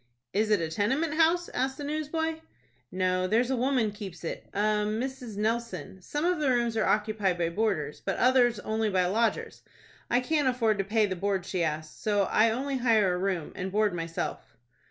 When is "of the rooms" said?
6.25-6.75